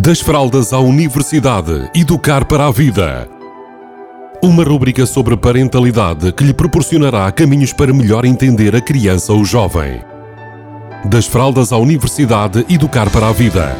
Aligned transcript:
Das 0.00 0.20
fraldas 0.20 0.72
à 0.72 0.78
universidade, 0.78 1.90
educar 1.92 2.44
para 2.44 2.68
a 2.68 2.70
vida. 2.70 3.28
Uma 4.40 4.62
rúbrica 4.62 5.04
sobre 5.04 5.36
parentalidade 5.36 6.30
que 6.30 6.44
lhe 6.44 6.54
proporcionará 6.54 7.32
caminhos 7.32 7.72
para 7.72 7.92
melhor 7.92 8.24
entender 8.24 8.76
a 8.76 8.80
criança 8.80 9.32
ou 9.32 9.44
jovem. 9.44 10.00
Das 11.04 11.26
fraldas 11.26 11.72
à 11.72 11.78
universidade, 11.78 12.64
educar 12.70 13.10
para 13.10 13.28
a 13.28 13.32
vida. 13.32 13.74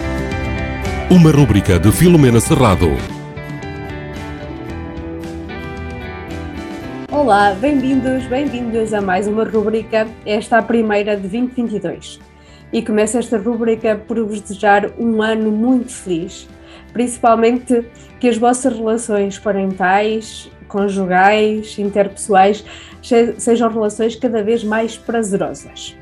Uma 1.09 1.31
rúbrica 1.31 1.79
de 1.79 1.93
Filomena 1.93 2.41
Serrado. 2.41 2.91
Olá, 7.13 7.55
bem-vindos, 7.61 8.25
bem-vindos 8.25 8.93
a 8.93 9.01
mais 9.01 9.29
uma 9.29 9.45
rúbrica, 9.45 10.09
esta 10.27 10.59
a 10.59 10.63
primeira 10.63 11.15
de 11.15 11.29
2022 11.29 12.28
e 12.73 12.83
começo 12.83 13.19
esta 13.19 13.39
rubrica 13.39 13.97
por 14.07 14.23
vos 14.25 14.41
desejar 14.41 14.91
um 14.99 15.23
ano 15.23 15.51
muito 15.51 15.93
feliz, 15.93 16.49
principalmente 16.93 17.85
que 18.21 18.29
as 18.29 18.37
vossas 18.37 18.77
relações 18.77 19.39
parentais, 19.39 20.51
conjugais, 20.67 21.79
interpessoais 21.79 22.65
sejam 23.39 23.71
relações 23.71 24.17
cada 24.17 24.43
vez 24.43 24.63
mais 24.63 24.97
prazerosas. 24.97 25.97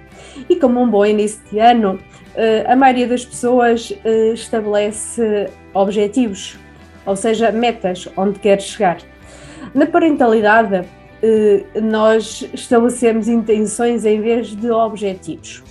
E 0.48 0.56
como 0.56 0.80
um 0.82 0.90
bom 0.90 1.06
início 1.06 1.40
de 1.50 1.58
ano, 1.58 1.98
eh, 2.34 2.64
a 2.68 2.76
maioria 2.76 3.06
das 3.06 3.24
pessoas 3.24 3.92
eh, 4.04 4.32
estabelece 4.34 5.48
objetivos, 5.72 6.58
ou 7.06 7.16
seja, 7.16 7.50
metas 7.50 8.08
onde 8.16 8.38
quer 8.38 8.60
chegar. 8.60 8.98
Na 9.74 9.86
parentalidade, 9.86 10.86
eh, 11.22 11.64
nós 11.80 12.46
estabelecemos 12.52 13.28
intenções 13.28 14.04
em 14.04 14.20
vez 14.20 14.48
de 14.54 14.70
objetivos. 14.70 15.62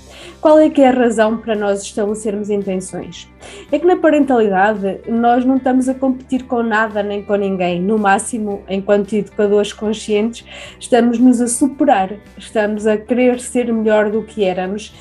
Qual 0.46 0.60
é 0.60 0.70
que 0.70 0.80
é 0.80 0.90
a 0.90 0.92
razão 0.92 1.38
para 1.38 1.56
nós 1.56 1.82
estabelecermos 1.82 2.52
intenções? 2.52 3.28
É 3.72 3.80
que 3.80 3.88
na 3.88 3.98
parentalidade 3.98 5.00
nós 5.08 5.44
não 5.44 5.56
estamos 5.58 5.90
a 5.90 5.96
competir 5.96 6.44
com 6.44 6.62
nada 6.62 7.02
nem 7.02 7.24
com 7.24 7.34
ninguém. 7.34 7.82
No 7.82 7.98
máximo, 7.98 8.62
enquanto 8.70 9.14
educadores 9.14 9.74
conscientes, 9.74 10.46
estamos-nos 10.80 11.42
a 11.42 11.48
superar, 11.48 12.14
estamos 12.38 12.86
a 12.86 12.96
querer 12.96 13.40
ser 13.40 13.74
melhor 13.74 14.12
do 14.12 14.22
que 14.22 14.44
éramos 14.44 14.94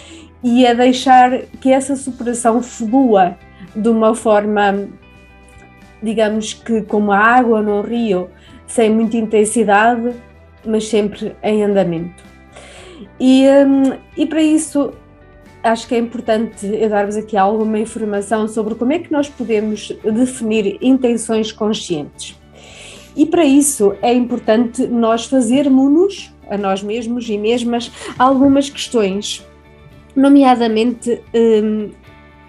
e 0.42 0.66
a 0.66 0.72
deixar 0.72 1.42
que 1.60 1.70
essa 1.70 1.94
superação 1.94 2.62
flua 2.62 3.36
de 3.76 3.90
uma 3.90 4.14
forma, 4.14 4.88
digamos 6.02 6.54
que 6.54 6.80
como 6.80 7.12
a 7.12 7.18
água 7.18 7.60
no 7.60 7.82
rio, 7.82 8.30
sem 8.66 8.88
muita 8.88 9.18
intensidade, 9.18 10.10
mas 10.64 10.88
sempre 10.88 11.36
em 11.42 11.62
andamento. 11.62 12.24
E, 13.20 13.46
hum, 13.46 13.92
e 14.16 14.24
para 14.24 14.40
isso 14.40 14.94
acho 15.64 15.88
que 15.88 15.94
é 15.94 15.98
importante 15.98 16.66
eu 16.66 16.88
dar-vos 16.90 17.16
aqui 17.16 17.36
alguma 17.36 17.78
informação 17.78 18.46
sobre 18.46 18.74
como 18.74 18.92
é 18.92 18.98
que 18.98 19.10
nós 19.10 19.28
podemos 19.28 19.90
definir 20.04 20.78
intenções 20.82 21.50
conscientes. 21.50 22.38
E 23.16 23.24
para 23.24 23.44
isso 23.44 23.94
é 24.02 24.12
importante 24.12 24.86
nós 24.86 25.24
fazermos-nos, 25.24 26.32
a 26.50 26.58
nós 26.58 26.82
mesmos 26.82 27.28
e 27.28 27.38
mesmas, 27.38 27.90
algumas 28.18 28.68
questões, 28.68 29.44
nomeadamente 30.14 31.22
hum, 31.34 31.90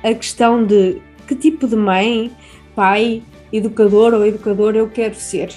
a 0.03 0.13
questão 0.13 0.65
de 0.65 1.01
que 1.25 1.35
tipo 1.35 1.67
de 1.67 1.75
mãe, 1.75 2.31
pai, 2.75 3.23
educador 3.53 4.13
ou 4.13 4.25
educadora 4.25 4.77
eu 4.77 4.89
quero 4.89 5.15
ser. 5.15 5.49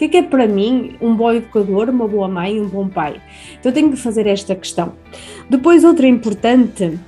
Que 0.00 0.06
é 0.06 0.08
que 0.08 0.16
é 0.16 0.22
para 0.22 0.46
mim 0.46 0.96
um 0.98 1.14
bom 1.14 1.30
educador, 1.30 1.90
uma 1.90 2.08
boa 2.08 2.26
mãe, 2.26 2.58
um 2.58 2.66
bom 2.66 2.88
pai? 2.88 3.20
Então 3.58 3.70
tenho 3.70 3.90
que 3.90 3.98
fazer 3.98 4.26
esta 4.26 4.54
questão. 4.54 4.94
Depois, 5.50 5.84
outra 5.84 6.08
importante 6.08 6.98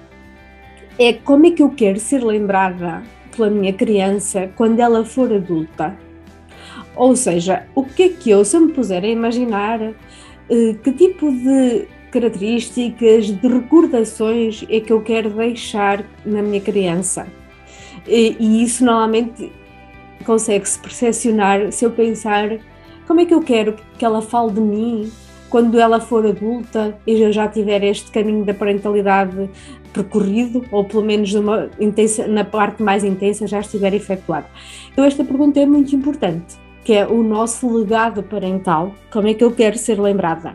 é 0.98 1.14
como 1.14 1.46
é 1.46 1.52
que 1.52 1.62
eu 1.62 1.70
quero 1.70 1.98
ser 1.98 2.22
lembrada 2.22 3.02
pela 3.34 3.48
minha 3.48 3.72
criança 3.72 4.50
quando 4.56 4.78
ela 4.78 5.06
for 5.06 5.32
adulta. 5.32 5.96
Ou 6.94 7.16
seja, 7.16 7.66
o 7.74 7.82
que 7.82 8.02
é 8.02 8.08
que 8.10 8.28
eu, 8.28 8.44
se 8.44 8.58
eu 8.58 8.60
me 8.60 8.74
puser 8.74 9.02
a 9.02 9.08
imaginar, 9.08 9.80
eh, 9.80 10.76
que 10.84 10.92
tipo 10.92 11.32
de 11.32 11.88
características, 12.10 13.30
de 13.30 13.48
recordações 13.48 14.66
é 14.68 14.80
que 14.80 14.92
eu 14.92 15.00
quero 15.00 15.30
deixar 15.30 16.04
na 16.26 16.42
minha 16.42 16.60
criança? 16.60 17.26
E 18.06 18.62
isso 18.62 18.84
normalmente 18.84 19.50
consegue-se 20.26 20.78
percepcionar 20.78 21.72
se 21.72 21.86
eu 21.86 21.90
pensar 21.90 22.58
como 23.06 23.20
é 23.20 23.26
que 23.26 23.34
eu 23.34 23.40
quero 23.40 23.76
que 23.98 24.04
ela 24.04 24.22
fale 24.22 24.52
de 24.52 24.60
mim 24.60 25.10
quando 25.50 25.78
ela 25.78 26.00
for 26.00 26.26
adulta 26.26 26.98
e 27.06 27.20
eu 27.20 27.30
já 27.32 27.46
tiver 27.46 27.84
este 27.84 28.10
caminho 28.10 28.44
da 28.44 28.54
parentalidade 28.54 29.50
percorrido, 29.92 30.64
ou 30.72 30.84
pelo 30.84 31.02
menos 31.02 31.32
numa 31.34 31.68
intensa, 31.78 32.26
na 32.26 32.44
parte 32.44 32.82
mais 32.82 33.04
intensa 33.04 33.46
já 33.46 33.60
estiver 33.60 33.92
efetuado. 33.92 34.46
Então 34.90 35.04
esta 35.04 35.22
pergunta 35.22 35.60
é 35.60 35.66
muito 35.66 35.94
importante, 35.94 36.56
que 36.82 36.94
é 36.94 37.06
o 37.06 37.22
nosso 37.22 37.68
legado 37.70 38.22
parental, 38.22 38.94
como 39.10 39.28
é 39.28 39.34
que 39.34 39.44
eu 39.44 39.52
quero 39.52 39.76
ser 39.76 40.00
lembrada? 40.00 40.54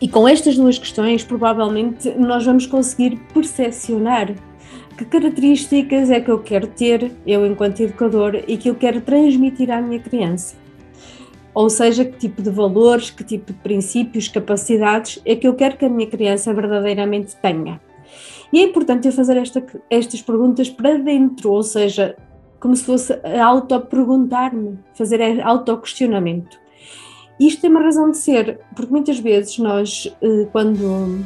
E 0.00 0.08
com 0.08 0.26
estas 0.26 0.56
duas 0.56 0.78
questões, 0.78 1.22
provavelmente 1.22 2.10
nós 2.12 2.44
vamos 2.44 2.66
conseguir 2.66 3.20
percepcionar 3.32 4.34
que 4.96 5.04
características 5.04 6.10
é 6.10 6.20
que 6.20 6.30
eu 6.30 6.38
quero 6.38 6.66
ter, 6.66 7.12
eu 7.26 7.44
enquanto 7.46 7.80
educador, 7.80 8.42
e 8.46 8.56
que 8.56 8.70
eu 8.70 8.74
quero 8.74 9.00
transmitir 9.00 9.70
à 9.70 9.80
minha 9.80 10.00
criança. 10.00 10.63
Ou 11.54 11.70
seja, 11.70 12.04
que 12.04 12.18
tipo 12.18 12.42
de 12.42 12.50
valores, 12.50 13.10
que 13.10 13.22
tipo 13.22 13.52
de 13.52 13.58
princípios, 13.60 14.28
capacidades 14.28 15.20
é 15.24 15.36
que 15.36 15.46
eu 15.46 15.54
quero 15.54 15.76
que 15.76 15.84
a 15.84 15.88
minha 15.88 16.08
criança 16.08 16.52
verdadeiramente 16.52 17.36
tenha. 17.36 17.80
E 18.52 18.60
é 18.60 18.64
importante 18.64 19.06
eu 19.06 19.12
fazer 19.12 19.36
esta, 19.36 19.64
estas 19.88 20.20
perguntas 20.20 20.68
para 20.68 20.98
dentro, 20.98 21.52
ou 21.52 21.62
seja, 21.62 22.16
como 22.60 22.74
se 22.74 22.84
fosse 22.84 23.12
auto-perguntar-me, 23.40 24.78
fazer 24.94 25.40
auto-questionamento. 25.40 26.58
Isto 27.38 27.62
tem 27.62 27.70
uma 27.70 27.82
razão 27.82 28.10
de 28.10 28.16
ser, 28.16 28.60
porque 28.74 28.92
muitas 28.92 29.18
vezes 29.18 29.58
nós, 29.58 30.12
eh, 30.22 30.46
quando 30.52 31.24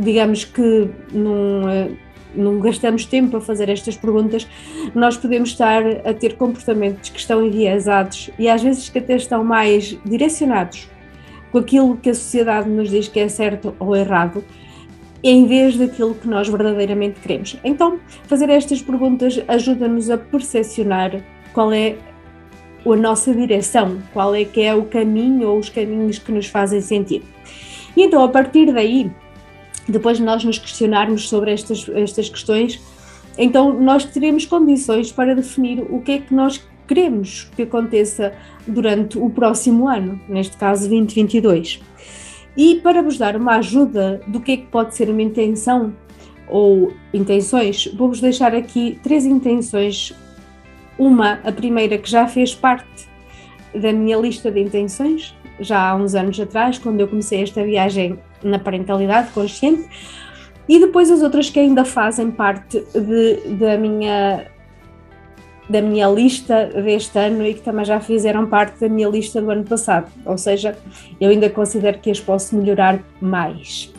digamos 0.00 0.44
que 0.44 0.88
num 1.12 1.68
eh, 1.68 1.90
não 2.34 2.58
gastamos 2.60 3.04
tempo 3.04 3.36
a 3.36 3.40
fazer 3.40 3.68
estas 3.68 3.96
perguntas, 3.96 4.46
nós 4.94 5.16
podemos 5.16 5.50
estar 5.50 5.82
a 6.06 6.14
ter 6.14 6.36
comportamentos 6.36 7.10
que 7.10 7.18
estão 7.18 7.44
enviesados 7.44 8.30
e 8.38 8.48
às 8.48 8.62
vezes 8.62 8.88
que 8.88 8.98
até 8.98 9.16
estão 9.16 9.44
mais 9.44 9.96
direcionados 10.04 10.88
com 11.50 11.58
aquilo 11.58 11.96
que 11.96 12.10
a 12.10 12.14
sociedade 12.14 12.68
nos 12.68 12.88
diz 12.88 13.08
que 13.08 13.20
é 13.20 13.28
certo 13.28 13.74
ou 13.78 13.94
errado, 13.94 14.42
em 15.22 15.46
vez 15.46 15.76
daquilo 15.76 16.14
que 16.14 16.26
nós 16.26 16.48
verdadeiramente 16.48 17.20
queremos. 17.20 17.56
Então, 17.62 18.00
fazer 18.24 18.48
estas 18.48 18.82
perguntas 18.82 19.40
ajuda-nos 19.46 20.10
a 20.10 20.18
percepcionar 20.18 21.22
qual 21.52 21.72
é 21.72 21.96
a 22.84 22.96
nossa 22.96 23.32
direção, 23.32 24.02
qual 24.12 24.34
é 24.34 24.44
que 24.44 24.62
é 24.62 24.74
o 24.74 24.84
caminho 24.86 25.48
ou 25.48 25.58
os 25.58 25.68
caminhos 25.68 26.18
que 26.18 26.32
nos 26.32 26.46
fazem 26.46 26.80
sentido. 26.80 27.24
E 27.96 28.02
então, 28.02 28.24
a 28.24 28.28
partir 28.28 28.72
daí, 28.72 29.12
depois 29.88 30.18
de 30.18 30.22
nós 30.22 30.44
nos 30.44 30.58
questionarmos 30.58 31.28
sobre 31.28 31.52
estas, 31.52 31.88
estas 31.88 32.28
questões, 32.28 32.80
então 33.36 33.72
nós 33.80 34.04
teremos 34.04 34.44
condições 34.44 35.10
para 35.10 35.34
definir 35.34 35.80
o 35.90 36.00
que 36.00 36.12
é 36.12 36.18
que 36.18 36.34
nós 36.34 36.62
queremos 36.86 37.48
que 37.56 37.62
aconteça 37.62 38.32
durante 38.66 39.18
o 39.18 39.30
próximo 39.30 39.88
ano, 39.88 40.20
neste 40.28 40.56
caso 40.56 40.88
2022. 40.88 41.80
E 42.56 42.76
para 42.76 43.02
vos 43.02 43.16
dar 43.16 43.36
uma 43.36 43.56
ajuda 43.56 44.20
do 44.26 44.40
que 44.40 44.52
é 44.52 44.56
que 44.58 44.66
pode 44.66 44.94
ser 44.94 45.08
uma 45.08 45.22
intenção 45.22 45.94
ou 46.48 46.92
intenções, 47.14 47.86
vou-vos 47.96 48.20
deixar 48.20 48.54
aqui 48.54 48.98
três 49.02 49.24
intenções. 49.24 50.14
Uma, 50.98 51.40
a 51.42 51.50
primeira, 51.50 51.96
que 51.96 52.10
já 52.10 52.28
fez 52.28 52.54
parte 52.54 53.08
da 53.74 53.90
minha 53.90 54.18
lista 54.18 54.50
de 54.50 54.60
intenções, 54.60 55.34
já 55.58 55.88
há 55.88 55.96
uns 55.96 56.14
anos 56.14 56.38
atrás, 56.38 56.78
quando 56.78 57.00
eu 57.00 57.08
comecei 57.08 57.42
esta 57.42 57.64
viagem 57.64 58.18
na 58.42 58.58
parentalidade 58.58 59.30
consciente, 59.32 59.88
e 60.68 60.78
depois 60.78 61.10
as 61.10 61.22
outras 61.22 61.50
que 61.50 61.58
ainda 61.58 61.84
fazem 61.84 62.30
parte 62.30 62.82
de, 62.94 63.54
da 63.56 63.76
minha 63.76 64.46
da 65.68 65.80
minha 65.80 66.08
lista 66.08 66.66
deste 66.66 67.18
ano 67.18 67.46
e 67.46 67.54
que 67.54 67.62
também 67.62 67.84
já 67.84 67.98
fizeram 67.98 68.46
parte 68.46 68.78
da 68.80 68.88
minha 68.88 69.08
lista 69.08 69.40
do 69.40 69.50
ano 69.50 69.64
passado, 69.64 70.10
ou 70.26 70.36
seja, 70.36 70.76
eu 71.20 71.30
ainda 71.30 71.48
considero 71.48 71.98
que 71.98 72.10
as 72.10 72.20
posso 72.20 72.54
melhorar 72.56 73.00
mais. 73.20 73.90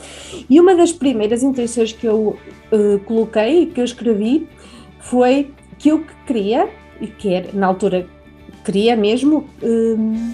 E 0.47 0.59
uma 0.59 0.75
das 0.75 0.91
primeiras 0.91 1.41
intenções 1.41 1.91
que 1.91 2.05
eu 2.05 2.37
uh, 2.71 2.99
coloquei, 3.05 3.65
que 3.67 3.79
eu 3.79 3.85
escrevi, 3.85 4.47
foi 4.99 5.51
que 5.79 5.89
eu 5.89 6.05
queria, 6.27 6.69
e 7.01 7.07
que 7.07 7.43
na 7.53 7.67
altura 7.67 8.07
queria 8.63 8.95
mesmo, 8.95 9.47
uh, 9.63 10.33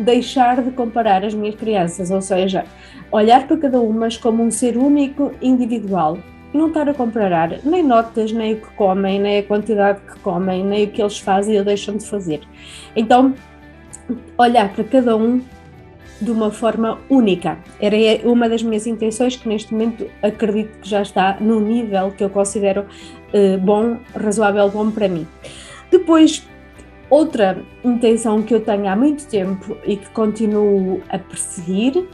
deixar 0.00 0.62
de 0.62 0.70
comparar 0.70 1.24
as 1.24 1.34
minhas 1.34 1.54
crianças, 1.54 2.10
ou 2.10 2.20
seja, 2.20 2.64
olhar 3.10 3.46
para 3.46 3.56
cada 3.56 3.80
uma 3.80 4.08
como 4.20 4.42
um 4.42 4.50
ser 4.50 4.76
único, 4.76 5.32
individual, 5.40 6.18
não 6.52 6.68
estar 6.68 6.88
a 6.88 6.94
comparar 6.94 7.58
nem 7.64 7.82
notas, 7.82 8.32
nem 8.32 8.54
o 8.54 8.56
que 8.56 8.70
comem, 8.74 9.20
nem 9.20 9.38
a 9.38 9.42
quantidade 9.42 10.00
que 10.00 10.18
comem, 10.20 10.64
nem 10.64 10.84
o 10.84 10.90
que 10.90 11.00
eles 11.00 11.18
fazem 11.18 11.58
ou 11.58 11.64
deixam 11.64 11.96
de 11.96 12.06
fazer. 12.06 12.40
Então, 12.96 13.34
olhar 14.36 14.72
para 14.72 14.84
cada 14.84 15.16
um 15.16 15.40
de 16.20 16.30
uma 16.30 16.50
forma 16.50 16.98
única. 17.08 17.58
Era 17.80 17.96
uma 18.24 18.48
das 18.48 18.62
minhas 18.62 18.86
intenções 18.86 19.36
que 19.36 19.48
neste 19.48 19.72
momento 19.72 20.06
acredito 20.22 20.78
que 20.80 20.88
já 20.88 21.00
está 21.02 21.38
no 21.40 21.60
nível 21.60 22.10
que 22.10 22.22
eu 22.22 22.28
considero 22.28 22.82
uh, 22.82 23.58
bom, 23.58 23.96
razoável 24.14 24.68
bom 24.68 24.90
para 24.90 25.08
mim. 25.08 25.26
Depois, 25.90 26.46
outra 27.10 27.62
intenção 27.84 28.40
que 28.40 28.54
eu 28.54 28.60
tenho 28.60 28.88
há 28.88 28.96
muito 28.96 29.26
tempo 29.26 29.76
e 29.84 29.96
que 29.96 30.08
continuo 30.10 31.02
a 31.08 31.18
perseguir 31.18 32.06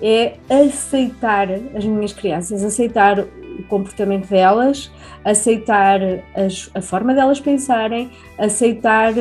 é 0.00 0.36
aceitar 0.48 1.48
as 1.74 1.84
minhas 1.84 2.12
crianças, 2.12 2.62
aceitar 2.62 3.18
o 3.18 3.62
comportamento 3.64 4.28
delas, 4.28 4.90
aceitar 5.24 6.00
as, 6.34 6.70
a 6.72 6.80
forma 6.80 7.12
delas 7.12 7.40
pensarem, 7.40 8.10
aceitar 8.38 9.12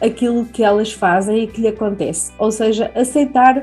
aquilo 0.00 0.44
que 0.44 0.62
elas 0.62 0.92
fazem 0.92 1.44
e 1.44 1.46
que 1.46 1.62
lhe 1.62 1.68
acontece. 1.68 2.30
Ou 2.38 2.52
seja, 2.52 2.90
aceitar, 2.94 3.62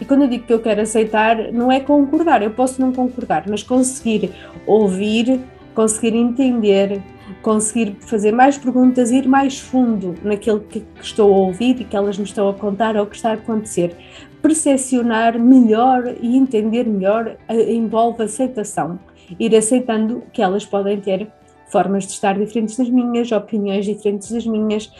e 0.00 0.04
quando 0.04 0.22
eu 0.22 0.28
digo 0.28 0.44
que 0.44 0.52
eu 0.52 0.60
quero 0.60 0.80
aceitar, 0.80 1.52
não 1.52 1.70
é 1.70 1.78
concordar, 1.78 2.42
eu 2.42 2.50
posso 2.50 2.80
não 2.80 2.92
concordar, 2.92 3.44
mas 3.48 3.62
conseguir 3.62 4.32
ouvir, 4.66 5.40
conseguir 5.74 6.16
entender, 6.16 7.00
conseguir 7.42 7.96
fazer 8.00 8.32
mais 8.32 8.58
perguntas, 8.58 9.10
ir 9.10 9.26
mais 9.26 9.58
fundo 9.58 10.14
naquilo 10.22 10.60
que, 10.60 10.80
que 10.80 11.04
estou 11.04 11.32
a 11.32 11.36
ouvir 11.36 11.80
e 11.80 11.84
que 11.84 11.96
elas 11.96 12.18
me 12.18 12.24
estão 12.24 12.48
a 12.48 12.54
contar 12.54 12.96
ou 12.96 13.06
que 13.06 13.16
está 13.16 13.30
a 13.30 13.34
acontecer. 13.34 13.96
Percepcionar 14.42 15.38
melhor 15.38 16.14
e 16.20 16.36
entender 16.36 16.84
melhor 16.84 17.36
envolve 17.48 18.22
aceitação. 18.22 18.98
Ir 19.38 19.54
aceitando 19.54 20.22
que 20.32 20.42
elas 20.42 20.64
podem 20.64 21.00
ter 21.00 21.30
formas 21.70 22.04
de 22.04 22.12
estar 22.12 22.38
diferentes 22.38 22.76
das 22.76 22.90
minhas, 22.90 23.30
opiniões 23.32 23.86
diferentes 23.86 24.30
das 24.30 24.46
minhas 24.46 24.92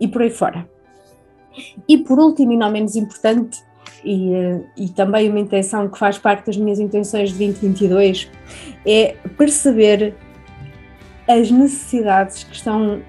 e 0.00 0.08
por 0.08 0.22
aí 0.22 0.30
fora. 0.30 0.68
E 1.88 1.98
por 1.98 2.18
último, 2.18 2.52
e 2.52 2.56
não 2.56 2.70
menos 2.70 2.96
importante, 2.96 3.62
e, 4.04 4.32
eh, 4.32 4.60
e, 4.76 4.88
também 4.90 5.28
uma 5.28 5.40
intenção 5.40 5.88
que 5.88 5.98
faz 5.98 6.18
parte 6.18 6.46
das 6.46 6.56
minhas 6.56 6.78
intenções 6.78 7.32
de 7.32 7.38
2022 7.38 8.30
é 8.86 9.16
perceber 9.36 10.14
as 11.28 11.50
necessidades 11.50 12.44
que 12.44 12.54
estão 12.54 13.02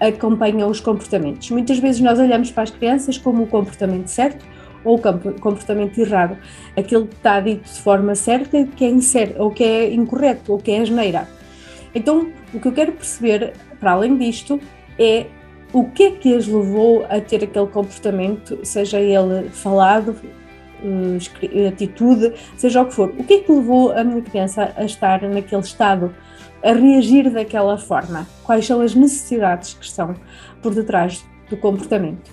acompanham 0.00 0.68
os 0.68 0.80
comportamentos. 0.80 1.50
Muitas 1.50 1.78
vezes 1.78 2.00
nós 2.00 2.18
olhamos 2.18 2.50
para 2.50 2.64
as 2.64 2.70
crianças 2.70 3.16
como 3.16 3.44
o 3.44 3.46
comportamento 3.46 4.08
certo 4.08 4.44
ou 4.84 4.96
o 4.96 5.40
comportamento 5.40 5.96
errado, 5.98 6.36
aquilo 6.76 7.06
que 7.06 7.14
está 7.14 7.38
dito 7.38 7.72
de 7.72 7.80
forma 7.80 8.16
certa 8.16 8.64
que 8.64 8.84
é 8.84 8.90
incerto, 8.90 9.40
ou 9.40 9.52
que 9.52 9.62
é 9.62 9.94
incorreto, 9.94 10.52
ou 10.52 10.58
que 10.58 10.72
é 10.72 10.80
asneira. 10.80 11.28
Então, 11.94 12.32
o 12.52 12.58
que 12.58 12.66
eu 12.66 12.72
quero 12.72 12.92
perceber, 12.92 13.52
para 13.78 13.92
além 13.92 14.16
disto, 14.16 14.60
é 14.98 15.26
o 15.72 15.84
que 15.84 16.02
é 16.02 16.10
que 16.10 16.34
as 16.34 16.46
levou 16.46 17.06
a 17.08 17.20
ter 17.20 17.44
aquele 17.44 17.66
comportamento, 17.66 18.58
seja 18.64 18.98
ele 18.98 19.48
falado, 19.50 20.16
eh, 20.82 21.68
atitude, 21.68 22.32
seja 22.56 22.82
o 22.82 22.86
que 22.86 22.94
for. 22.94 23.10
O 23.16 23.24
que 23.24 23.34
é 23.34 23.38
que 23.38 23.52
levou 23.52 23.92
a 23.92 24.02
minha 24.02 24.20
criança 24.20 24.72
a 24.76 24.84
estar 24.84 25.22
naquele 25.22 25.62
estado, 25.62 26.12
a 26.62 26.72
reagir 26.72 27.30
daquela 27.30 27.76
forma? 27.76 28.26
Quais 28.44 28.66
são 28.66 28.80
as 28.80 28.94
necessidades 28.94 29.74
que 29.74 29.84
estão 29.84 30.14
por 30.62 30.74
detrás 30.74 31.24
do 31.50 31.56
comportamento? 31.56 32.30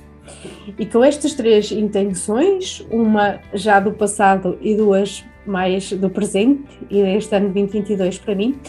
E 0.77 0.85
com 0.85 1.03
estas 1.03 1.33
três 1.33 1.71
intenções, 1.71 2.85
uma 2.91 3.39
já 3.53 3.79
do 3.79 3.91
passado 3.91 4.57
e 4.61 4.75
duas 4.75 5.23
mais 5.45 5.91
do 5.91 6.09
presente, 6.09 6.63
e 6.89 7.01
deste 7.01 7.35
ano 7.35 7.49
2022 7.49 8.19
para 8.19 8.35
mim, 8.35 8.59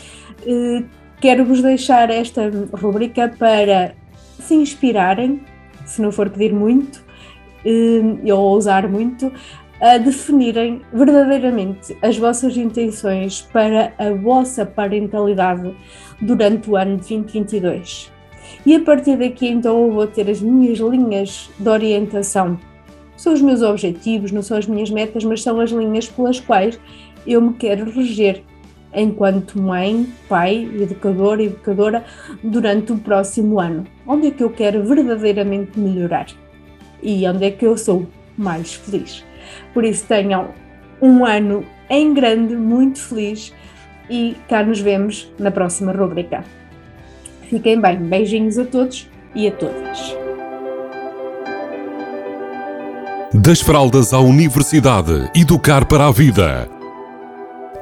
eh, 0.47 0.83
quero-vos 1.21 1.61
deixar 1.61 2.11
esta 2.11 2.51
rubrica 2.73 3.29
para 3.39 3.95
se 4.39 4.55
inspirarem, 4.55 5.43
se 5.85 6.01
não 6.01 6.11
for 6.11 6.31
pedir 6.31 6.53
muito, 6.53 7.05
eh, 7.65 8.33
ou 8.33 8.41
ousar 8.41 8.89
muito, 8.89 9.31
a 9.81 9.97
definirem 9.97 10.83
verdadeiramente 10.93 11.97
as 12.03 12.19
vossas 12.19 12.57
intenções 12.57 13.41
para 13.41 13.93
a 13.99 14.11
vossa 14.13 14.67
parentalidade 14.67 15.75
durante 16.21 16.71
o 16.71 16.77
ano 16.77 16.99
de 16.99 17.09
2022. 17.09 18.13
E 18.67 18.75
a 18.75 18.81
partir 18.81 19.17
daqui, 19.17 19.49
então, 19.49 19.87
eu 19.87 19.93
vou 19.93 20.07
ter 20.07 20.29
as 20.29 20.43
minhas 20.43 20.79
linhas 20.79 21.51
de 21.59 21.69
orientação. 21.69 22.59
São 23.17 23.33
os 23.33 23.41
meus 23.41 23.63
objetivos, 23.63 24.33
não 24.33 24.43
são 24.43 24.57
as 24.57 24.67
minhas 24.67 24.91
metas, 24.91 25.25
mas 25.25 25.43
são 25.43 25.61
as 25.61 25.71
linhas 25.71 26.09
pelas 26.09 26.41
quais 26.41 26.79
eu 27.27 27.41
me 27.41 27.55
quero 27.55 27.91
reger 27.91 28.43
enquanto 28.93 29.61
mãe, 29.61 30.07
pai, 30.29 30.69
educador, 30.81 31.41
educadora 31.41 32.05
durante 32.43 32.93
o 32.93 32.99
próximo 32.99 33.61
ano? 33.61 33.85
Onde 34.07 34.29
é 34.29 34.31
que 34.31 34.43
eu 34.43 34.51
quero 34.51 34.83
verdadeiramente 34.83 35.79
melhorar? 35.79 36.27
E 37.03 37.27
onde 37.27 37.45
é 37.45 37.51
que 37.51 37.65
eu 37.65 37.77
sou 37.77 38.07
mais 38.37 38.75
feliz? 38.75 39.25
Por 39.73 39.85
isso 39.85 40.07
tenham 40.07 40.49
um 41.01 41.25
ano 41.25 41.65
em 41.89 42.13
grande, 42.15 42.55
muito 42.55 43.01
feliz 43.01 43.53
e 44.09 44.37
cá 44.49 44.63
nos 44.63 44.81
vemos 44.81 45.33
na 45.39 45.51
próxima 45.51 45.93
rubrica. 45.93 46.45
Fiquem 47.49 47.81
bem, 47.81 47.97
beijinhos 47.97 48.59
a 48.59 48.65
todos 48.65 49.09
e 49.35 49.49
a 49.49 49.53
todas. 49.53 50.17
Das 53.33 53.61
fraldas 53.61 54.13
à 54.13 54.19
universidade, 54.19 55.31
educar 55.35 55.85
para 55.85 56.09
a 56.09 56.13
vida. 56.13 56.69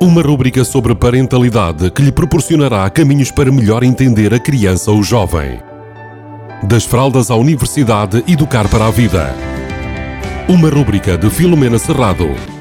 Uma 0.00 0.22
rúbrica 0.22 0.62
sobre 0.64 0.94
parentalidade 0.94 1.90
que 1.90 2.02
lhe 2.02 2.12
proporcionará 2.12 2.88
caminhos 2.90 3.30
para 3.30 3.50
melhor 3.50 3.82
entender 3.82 4.32
a 4.32 4.38
criança 4.38 4.90
ou 4.90 5.02
jovem. 5.02 5.58
Das 6.62 6.84
fraldas 6.84 7.30
à 7.30 7.34
universidade, 7.34 8.22
educar 8.28 8.68
para 8.68 8.86
a 8.86 8.90
vida. 8.90 9.47
Uma 10.48 10.70
rúbrica 10.70 11.18
de 11.18 11.28
Filomena 11.28 11.78
Serrado. 11.78 12.57